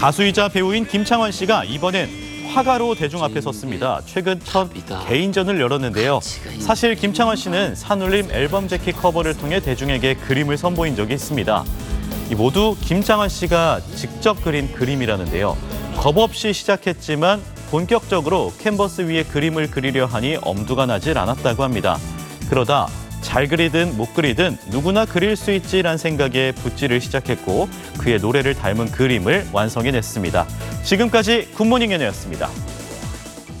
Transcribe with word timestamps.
가수이자 0.00 0.48
배우인 0.48 0.86
김창완 0.86 1.30
씨가 1.30 1.64
이번엔 1.64 2.08
화가로 2.54 2.94
대중 2.94 3.22
앞에 3.22 3.42
섰습니다. 3.42 4.00
최근 4.06 4.40
첫 4.42 4.70
개인전을 5.06 5.60
열었는데요. 5.60 6.20
사실 6.58 6.94
김창완 6.94 7.36
씨는 7.36 7.74
산울림 7.74 8.30
앨범 8.30 8.66
재킷 8.66 8.92
커버를 8.92 9.36
통해 9.36 9.60
대중에게 9.60 10.14
그림을 10.14 10.56
선보인 10.56 10.96
적이 10.96 11.12
있습니다. 11.12 11.64
이 12.30 12.34
모두 12.34 12.78
김창완 12.80 13.28
씨가 13.28 13.80
직접 13.94 14.42
그린 14.42 14.72
그림이라는데요. 14.72 15.54
겁 15.98 16.16
없이 16.16 16.54
시작했지만 16.54 17.42
본격적으로 17.70 18.54
캔버스 18.58 19.02
위에 19.02 19.24
그림을 19.24 19.70
그리려 19.70 20.06
하니 20.06 20.38
엄두가 20.40 20.86
나질 20.86 21.18
않았다고 21.18 21.62
합니다. 21.62 21.98
그러다 22.48 22.88
잘 23.30 23.46
그리든 23.46 23.96
못 23.96 24.12
그리든 24.12 24.58
누구나 24.70 25.04
그릴 25.04 25.36
수 25.36 25.52
있지란 25.52 25.98
생각에 25.98 26.50
붓질을 26.50 27.00
시작했고 27.00 27.68
그의 27.96 28.18
노래를 28.18 28.56
닮은 28.56 28.90
그림을 28.90 29.46
완성해냈습니다. 29.52 30.46
지금까지 30.82 31.52
굿모닝 31.54 31.92
연예였습니다. 31.92 32.50